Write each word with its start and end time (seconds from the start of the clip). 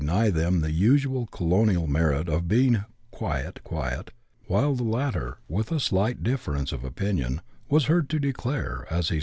ny 0.03 0.31
them 0.31 0.63
tin; 0.63 0.71
iisual 0.73 1.29
(tolonial 1.29 1.85
mcwit 1.87 2.27
of 2.27 2.47
being" 2.47 2.83
(piite; 3.13 3.57
(puet," 3.63 4.09
while 4.47 4.73
the 4.73 4.81
latter, 4.81 5.37
with 5.47 5.71
a 5.71 5.79
slight 5.79 6.23
diflerence 6.23 6.71
of 6.73 6.81
oj)ini()n, 6.81 7.37
was 7.69 7.85
heard 7.85 8.09
to 8.09 8.17
declare, 8.17 8.87
as 8.89 9.09
he 9.09 9.17
s 9.17 9.19